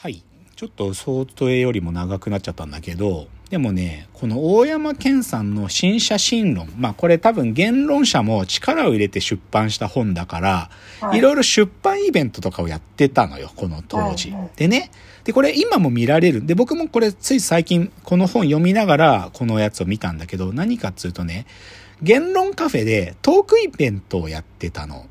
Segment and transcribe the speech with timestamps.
[0.00, 0.22] はい。
[0.54, 6.72] ちょっと想定よりも長くなっちゃったんだけど、でもね、この大山健さんの新写真論。
[6.76, 14.30] まあこれ多分言論者も力を入れて出版した本だから、はいいろいろ出版イベントとかをやってたのよ、この当時。
[14.30, 14.92] はいはいでね、
[15.24, 16.46] で、これ今も見られる。
[16.46, 21.46] で、僕もこれつい最近この本読みながらこのやつを見たんだけど、何かっつうとね、
[22.02, 25.06] 言論カフェでトークイベントをやってたの。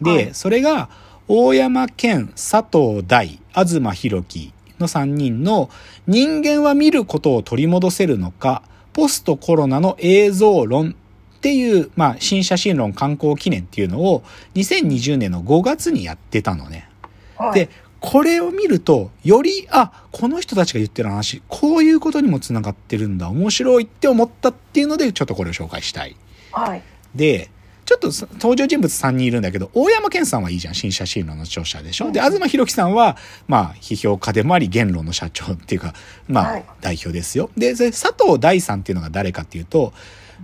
[0.00, 0.88] で、はいそれが
[1.28, 5.70] 大山健、佐藤大、東博樹の3人の
[6.06, 10.94] 人間は見ることを取り戻せるのか、ポストコロナの映像論
[11.38, 14.22] っていう、まあ、新写真論観光記念っていうのを
[14.54, 16.88] 2020年の5月にやってたのね。
[17.36, 26.16] はいで、これを見ると、より、あ、この人たちが言ってる話、こういうことにもつながってるんだ、面白いって思ったっていうので、ちょっとこれを紹介したい。
[26.50, 26.82] はい。
[27.14, 27.50] で、
[27.90, 30.76] ちょっとそ登場人物3人いるんだけど、大山健さんはいいじゃん。
[30.76, 32.12] 新写真論の著者でしょ？
[32.12, 33.16] で、東博樹さんは、
[33.48, 35.92] まあ、批評家でもあり、言論の社長っていうか、
[36.28, 37.50] まあ、はい代表ですよ。
[37.56, 39.92] で、佐藤大さんっていうのが誰かっていうと、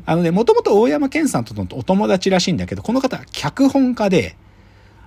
[0.07, 4.35] あのね、もともと大山健さんとのお友達らしいんだけど、この方は脚本家で、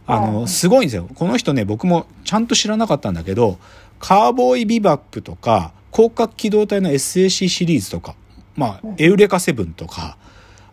[0.08, 1.10] ああの、あすごいんですよ。
[1.14, 3.60] この人ね、僕もちゃんと知らなかったんだけど、
[4.00, 8.16] カーボーイビバップとか、広角機動隊の SAC シリーズとか、
[8.56, 10.18] まあ、エウレカセブンとか、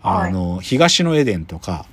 [0.08, 1.86] あの、東のエデンとか、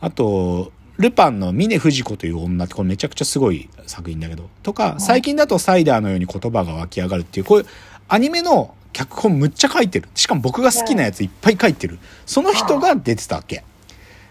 [0.00, 7.66] あと、ルパンの峰不二子という女って、これめちゃくちゃすごい作品だけど、とか、最近だとサイダーのように言葉が湧き上がるっていう、こういう
[8.08, 10.08] アニメの脚本むっちゃ書いてる。
[10.14, 11.98] しかも僕が好きなやついっぱい書いてる。
[12.26, 13.64] その人が出てたわけ。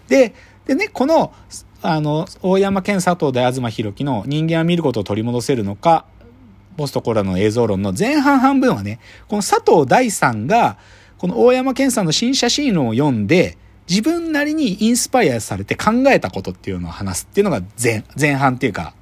[0.06, 0.34] で、
[0.66, 1.32] でね、この、
[1.82, 6.04] あの、大山健佐藤大東博樹の人間は見ることを取り戻せるのか、
[6.76, 10.78] ポストコロナの映像論の前半半分はね、この佐藤大さんが、
[11.20, 18.94] この大山健さんの新写真論を読んで、自分なりにインスパイアされて考えたことっていうのを話すっていうのが前、前半っていうか、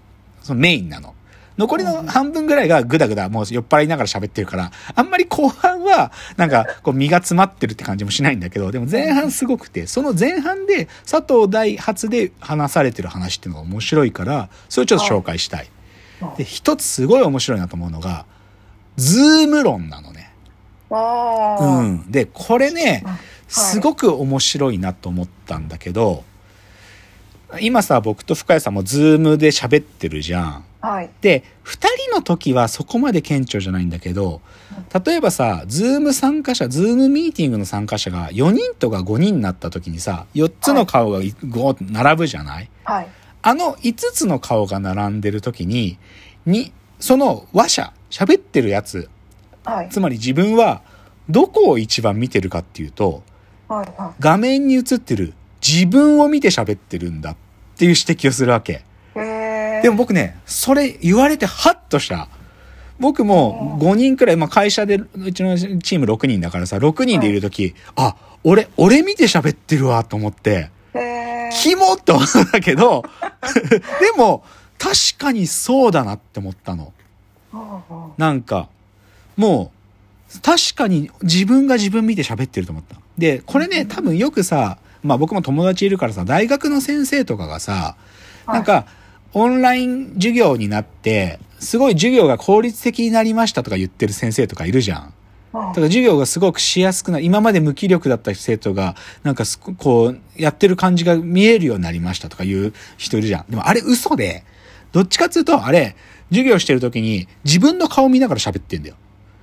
[0.42, 1.14] そのメインなの。
[1.58, 15.70] 残りの半分ぐらいがグダグダもう酔っ払いながら喋ってるから、あんまり後半はなんかこう身が詰まってるって感じもしないんだけど、でも前半すごくて、その前半で佐藤大発で話されてる話っていうのが面白いから、それをちょっと紹介したい。
[16.36, 18.26] で、一つすごい面白いなと思うのが、
[18.96, 20.32] Zoom 論なのね。
[20.90, 21.82] う。
[21.82, 22.10] ん。
[22.10, 23.18] で、これね、はい
[23.50, 26.22] すごく面白いなと思ったんだけど、
[27.62, 30.64] 今さ、僕と深谷さんも Zoom で喋ってるじゃん。
[30.82, 31.08] はい。
[31.22, 34.42] で、二人の時はそこまで顕著じゃないんだけど、
[35.02, 41.20] 例えばさ、 Zoom 参加者、 Zoom ミーティングの参加者が4人とか5人になった時にさ、4つの顔が
[41.50, 42.68] こう並ぶじゃない？
[42.84, 43.08] はい。
[43.40, 45.96] あの5つの顔が並んでる時に、
[46.44, 46.70] に、
[47.00, 49.08] その話者、喋ってるやつ、
[49.68, 49.88] はい。
[49.90, 50.80] つまり自分は
[51.28, 53.22] どこを一番見てるかっていうと、
[53.68, 53.86] はい。
[54.00, 55.34] は画面に映ってる
[55.66, 57.36] 自分を見て喋ってるんだっ
[57.76, 58.84] ていう指摘をするわけ。
[59.82, 62.28] でも僕ね、それ言われてハッとした。
[62.98, 70.70] 僕も5人くらい、まあ会社でうちのチーム6人だからさ、6人でいるとき、あ、俺、俺見て喋ってるわと思って。
[71.62, 73.04] キモって思ったんだけど、
[74.00, 74.44] でも、
[74.78, 76.92] 確かにそうだなって思ったの。
[78.16, 78.68] なんか、
[79.38, 79.72] も
[80.34, 82.96] う、確かに自分が自分見て喋ってると思った。
[83.16, 87.96] で、これね、多分よくさ、まあ僕も友達いるからさ、大学の先生とかがさ、
[88.44, 88.86] あなん、か、
[89.32, 95.00] オンライン授業になって、すごい授業が効率的になりましたとか言ってる先生とかいるじゃん。
[95.00, 95.12] はい
[95.50, 103.44] だから授業がすごくしやすくな今まで無気力だった生徒が、なんかすこう、やってる感じが見えるようになりましたとかいう人いるじゃん。
[103.48, 104.44] でもあれ嘘で、
[104.92, 105.96] どっちかっていうと、あれ、
[106.28, 108.96] 授業してる時に自分の顔見ながら喋ってんだよ。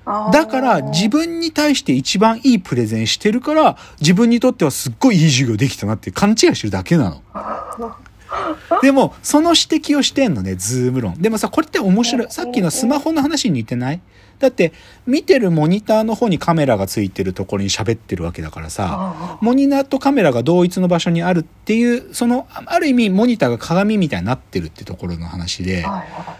[0.05, 7.21] だから自分に対して一番いいプレゼンしてるから、自分にとってはすっごいいい授業できたなって勘違いしてるだけなの。
[8.81, 11.15] でも、その指摘をしてんのね、ズーム論。
[11.15, 12.27] でもさ、これって面白い。
[12.29, 14.01] さっきのスマホの話に似てない？
[14.39, 14.73] だって、
[15.07, 25.85] 見てるモニターの方にカメラがついてるところに喋ってるわけだからさ、あモニターとカメラが同一の場所にあるっていう、その、ある意味モニターが鏡みたいになってるってところの話で、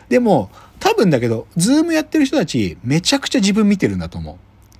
[0.09, 0.50] でも、
[0.80, 4.38] 多分だけど、 Zoom やってる人たち、めちゃくちゃ自分見てるんだと思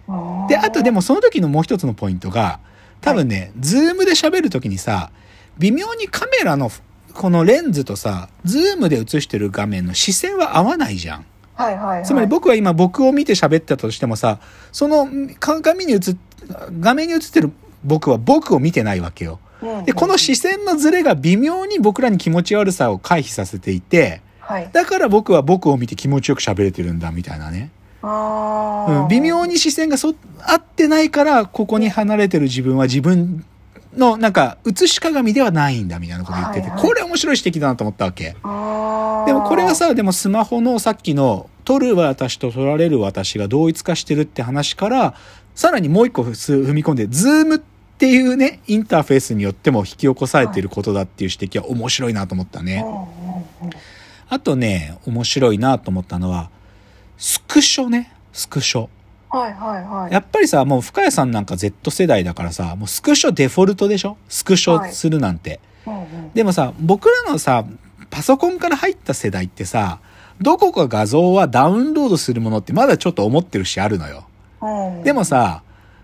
[0.08, 0.46] う。
[0.46, 0.50] い。
[0.50, 2.60] で、あとでもその時のもう一つのポイントが、
[3.02, 5.12] 多分ね、 Zoom で喋る時にさ、
[5.58, 6.72] 微妙にカメラの
[7.14, 11.25] このレンズとさ、 Zoom で映してる画面の視線は合わないじゃん。
[11.54, 12.06] はいはいはい。
[12.06, 14.40] つまり僕は今僕を見て喋ってたとしてもさ、
[14.72, 15.08] その
[15.40, 16.00] 鏡に映っ、
[16.80, 17.52] 画面に映ってる
[17.84, 19.40] 僕は僕を見てないわけよ。
[19.62, 24.69] うんで、この視線のズレが微妙に僕らに気持ち悪さを回避させていて、はい。
[24.71, 27.71] だから僕は僕を見て気持ちよく喋れてるんだみたいなね。
[28.03, 33.44] うん、微妙に視線がそ合ってないからここに離れてる自分は自分
[33.97, 38.25] の、なんか、写し鏡ではないんだみたいなこと言ってて、はいはいこれ面白い指摘だなと思ったわけ。
[38.25, 45.15] でもこれは、さ、でもスマホのさっきの、撮る私と撮られる私が同一化してるって話から、
[45.56, 47.59] さらにもう一個踏み込んで、 Zoom っ
[47.97, 52.83] ていうね、インターフェースによっても引き起こされていることだっていう指摘は面白いなと思ったね。
[52.86, 53.77] うんうんうん
[54.30, 56.50] あとね、面白いなと思ったのは、
[57.18, 58.89] スクショね、スクショ。
[59.30, 60.13] はいはいはい。
[60.13, 64.18] やっぱりさ、もう深谷さんなんか Z 世代だからさ、もうスクショデフォルトでしょ？
[64.30, 65.60] スクショするなんて。
[65.86, 67.66] うんうんでもさ、僕らのさ、
[68.10, 70.00] パソコンから入った世代ってさ、
[70.42, 74.28] どこか画像はダウンロードするものってまだちょっと思ってるしあるのよ。
[74.62, 75.63] うんでもさ、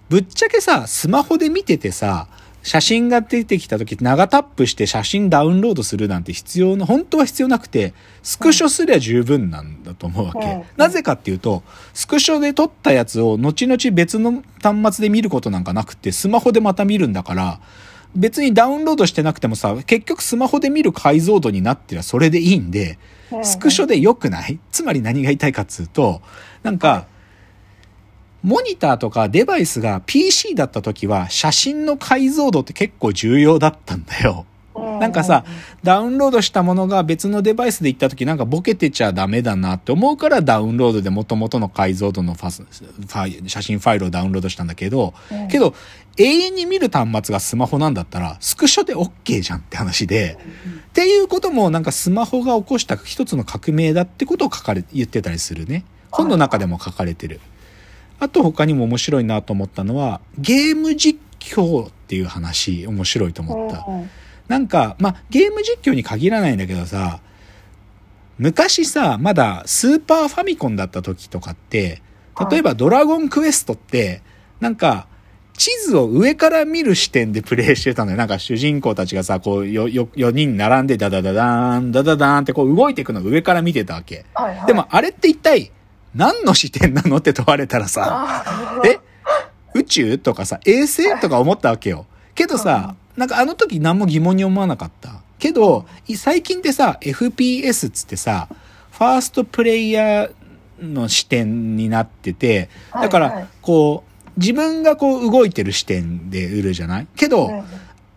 [0.10, 2.28] ぶっちゃけさ、スマホで見ててさ、
[2.64, 10.40] 写真が出てきた時長タップして写真ダウンロードするなんて必要な、本当は必要なくて、スクショすりゃ十分なんだと思うわけ。
[10.40, 10.64] うん。
[10.78, 11.64] なぜかっていうと、
[11.94, 17.60] スクショで撮ったやつを後々別の端末で見ることなんかなくて、スマホでまた見るんだから、
[18.16, 23.00] 別にダウンロードしてなくてもさ、結局スマホで見る解像度になってりゃそれでいいんで、
[23.32, 23.46] うん。
[23.46, 24.60] スクショで良くない？
[24.72, 26.22] つまり何が言いたいかっつうと、
[26.62, 27.08] なんか、
[28.44, 34.46] モニターとかデバイスが PC だった時は写真の解像度って結構重要だったんだよ。
[34.74, 35.44] なんかさ、
[35.84, 45.74] ダウンロードしたものが別のデバイスで行った時なんかボケてちゃダメだなって思うからダウンロードで元々の解像度のファスファイ写真ファイルをダウンロードしたんだけど、うんけど
[46.18, 50.38] 永遠に見る端末がスマホなんだったらスクショで OK じゃんって話で、
[50.90, 55.86] っていうこともなんかスマホが起こした一つの革命だってことを書かれ、言ってたりするね。
[56.12, 57.40] 本の中でも書かれてる。
[58.22, 63.88] あと他にも面白いなと思ったのは、ゲーム実況っていう話、面白いと思った。
[64.48, 67.20] なんか、まあ、ゲーム実況に限らないんだけどさ、
[68.38, 72.04] 昔さ、まだスーパーファミコンだった時とかって、
[72.52, 74.22] 例えばドラゴンクエストって、
[74.60, 75.08] なんか、
[75.54, 78.18] 地図を上から見る視点でプレイしてたのよ。
[78.18, 84.26] なんか主人公たちがさ、こう、よ、よ、4人並んでダダダダーン、ダダダーンってこう動いていくのを上から見てたわけ。
[84.36, 85.72] はいはいでもあれって一体
[86.16, 89.00] 何の視点なのって問われたらさ、あえ
[89.74, 92.06] 宇宙とかさ、衛星とか思ったわけよ。
[92.36, 95.22] けどさ、なんかあの時何も疑問に思わなかった。
[95.40, 98.48] けど、い最近ってさ、FPS っつってさ、
[98.92, 100.32] ファーストプレイヤー
[100.82, 107.08] の視点になってて、だから、こう、自分がこう動いてる視点で売るじゃない？
[107.16, 107.64] けど、うん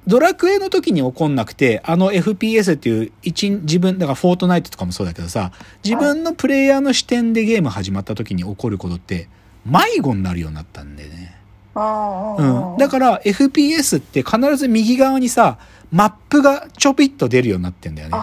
[0.06, 5.52] ドラクエの時に起こんなくて、あの FPS っていう一、自分、だからフォートナイトとかもそうだけどさ、
[5.82, 9.28] 自分のプレイヤーの視点でゲーム始まった時に起こることって、
[9.64, 11.36] 迷子になるようになったんでね。
[11.74, 12.78] あうん。
[12.78, 15.58] だから FPS って必ず右側にさ、
[15.90, 18.18] マップがちょぴっと出るようになってんだよね。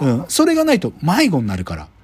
[0.00, 0.24] うん。
[0.28, 1.82] それがないと迷子になるから。
[1.82, 1.94] うん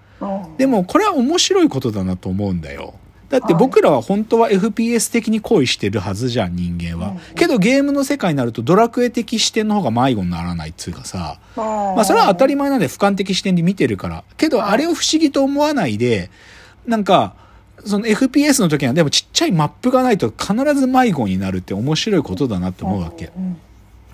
[0.58, 2.94] でもこれは面白いことだなと思うんだよ。
[3.31, 7.15] だってはい僕らは本当は FPS 的に恋してるはずじゃん、人間は。
[7.35, 11.38] けどゲームの世界になるとドラクエ的視点の方が迷子にならないっつうかさ。
[11.56, 14.25] まあそれは当たり前なんで俯瞰的視点で見てるから。
[14.37, 16.31] けどはいあれを不思議と思わないで、
[16.87, 17.35] なんか、
[17.87, 23.33] その FPS の時にはでもちっちゃいマップがないと必ず迷子になるって面白いことだなって思うわけ。
[23.37, 23.56] うん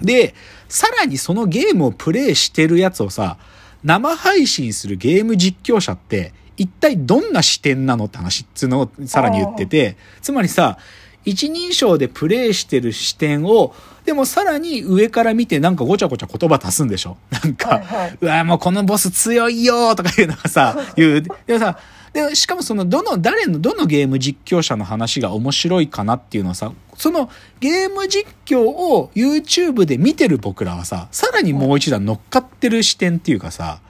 [0.02, 0.34] で、
[0.68, 3.38] さらにそのゲームをプレイしてるやつをさ、
[3.84, 10.78] 生配信するゲーム実況者って、一体どんな視点なのって話っつうのをさらに言ってて、つまりさ、
[11.24, 13.74] 一人称でプレイしてる視点を、
[14.04, 17.16] でもさらに上から見てなんかごちゃごちゃ言葉足すんでしょ？
[17.30, 18.18] なんか、はいはい。
[18.20, 21.22] うわもうこのボス強いよとかいうのがさ、 言う。
[21.22, 21.78] でもさ、
[22.12, 27.28] で、しかもその、どの、誰の、どのゲーム実況者の話が面白いかなっていうのはさ、その
[27.60, 33.80] ゲーム実況を YouTube で見てる僕らはさ、さらにもう一段乗っかってる視点っていうかさ、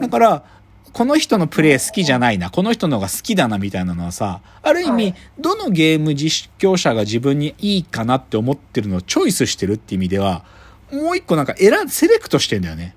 [0.00, 0.44] だから、
[0.96, 10.42] この人のプレイ好きじゃないな、この人の方が好きだなみたいなのはさ、ある意味はい、どのゲーム実況者が自分にいいかなって思ってるのをチョイスしてるって意味では、
[10.90, 12.96] もう一個なんか選ん、セレクトしてんだよね。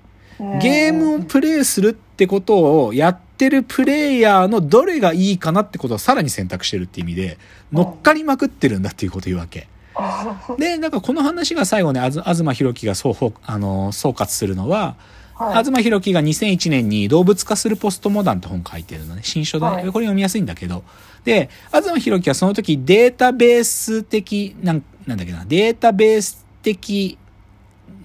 [0.62, 7.36] ゲームをプレイするってことをやってるプレイヤーのどれがいいかなってことをさらに選択してるって意味で、
[7.70, 9.68] 乗っかりまくってるんだっていうことを言うわけ。
[9.94, 14.96] あで、なんかこの話が最後ね、あず東博樹が総ほあの総括するのは、
[15.40, 19.22] はい東博樹が2001年に動物化するポストモダンって本書いてるのね。
[19.24, 20.84] 新書で、はいこれ読みやすいんだけど。
[21.24, 27.16] で、東博樹はその時データベース的、なん、なんだっけな、データベース的、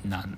[0.06, 0.38] なん、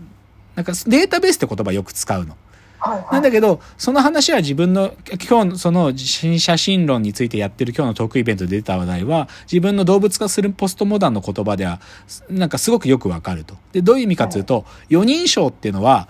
[0.56, 2.36] なんかデータベースって言葉よく使うの。
[2.80, 4.94] はいはいなんだけど、その話は自分の、
[5.30, 11.80] 今日のその新写真論についてやってる今日のトークイベントで出た話題は、自分の動物化するポストモダンの言葉では、
[12.30, 13.56] なんかすごくよくわかると。
[13.72, 16.08] で、どういう意味かというと、4人称っていうのは、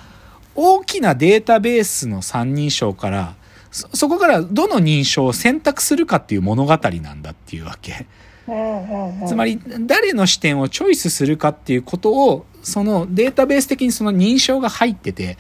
[0.58, 3.36] 大きなデータベースの三人称から、
[3.72, 8.08] そ、そこからどの認証を選択するかっていう物語なんだっていうわけ。
[9.28, 15.38] つまり、誰の視点をチョイスするかっていうことを、そのデータベース的にその認証が入ってて、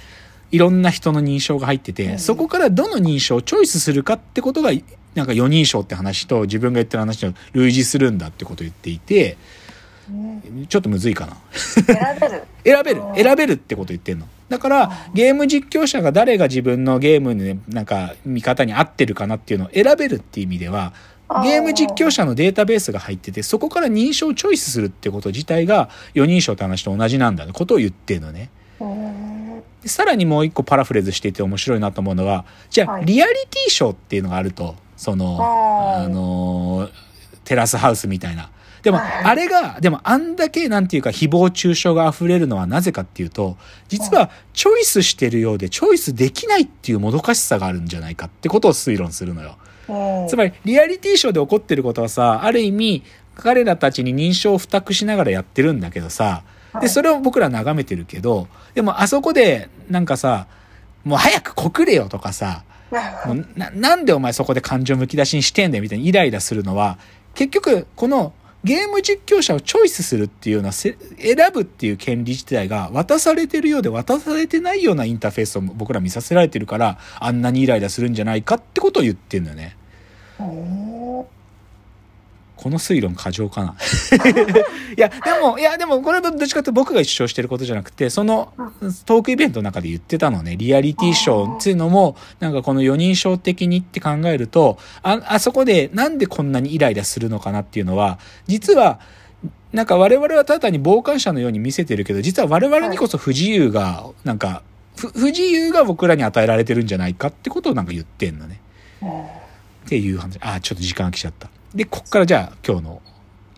[0.52, 4.72] いろんな人の認証が入ってて、うんそこからどの認証をチョイスするかってことが、
[5.16, 9.67] なんか4人称って話と自分が言ってる話と類似するんだってことを言っていて、うん
[10.68, 11.38] ちょっとむずいかな。
[11.54, 11.86] 選
[12.20, 12.44] べる。
[12.66, 14.28] 選べるうん選べるってこと言ってんの。
[14.50, 20.94] だから、ゲーム実況者が誰が自分のゲームに、なんか、見方に合ってるかなっていうのを選べるっていう意味では、
[21.44, 28.50] ゲーム実況者のデータベースが入ってて、そこから認証をチョイスするってこと自体が、4人称って話と同じなんだね、ことを言ってるのね。
[29.86, 37.08] さらにもう一個パラフレーズしていて面白いなと思うのは、じゃあ、はいリアリティショーっていうのがあると、その、あのー
[37.44, 38.50] テラスハウスみたいな。
[38.88, 39.24] でも、はい。
[39.26, 43.58] あれが、でもあんだけなんていうか誹謗中傷が溢れるのはなぜかっていうと、
[43.90, 49.58] 実はチョイスしてるようでチョイスできないっていうもどかしさがあるんじゃないかってことを推論するのよ。
[49.90, 50.24] う。
[50.24, 53.04] んつまり、リアリティショーで起こってることはさ、ある意味、
[53.36, 56.90] 彼らたちに認証を付託しながらやってるんだけどさ、で、はい。
[56.90, 60.48] それを僕ら眺めてるけど、でもあそこで、なんかさ、
[61.04, 62.64] もう早く告れよとかさ、
[63.26, 66.98] もうななんでお前そこで感情むき出しにしてんだよみたいにイライラするのは、
[67.38, 68.34] 結局、この
[68.64, 70.96] ゲーム実況者をチョイスするっていうような、選
[71.54, 79.78] ぶっていう権利自体が渡されてるようで渡されてないようなインターフェースを僕ら見させられてるから、あんなにイライラするんじゃないかってことを言ってんだよね。
[82.58, 83.76] この推論過剰かな？
[84.98, 88.52] いや、でも、いや、でも、これはどっちかというと僕が主張してることじゃなくて、その
[89.06, 99.00] トークイベントの中で言ってたのね、リアリティショーっていうのも、なんかこの4人称的にって考えると、あ、あそこでなんでこんなにイライラするのかなっていうのは、実は、
[99.72, 104.64] なんか我々はただに傍観者のように見せてるけど、実は我々にこそ不自由が、なんか、
[104.96, 108.60] 不自由が僕らに与えられてるんじゃないかってことをなんか言ってんのね。
[109.86, 110.40] っていう話。
[110.42, 111.50] あ、ちょっと時間が来ちゃった。
[111.74, 113.02] で、こっからじゃあ今日の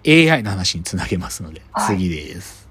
[0.06, 2.69] AI の話につなげますので、はい次です。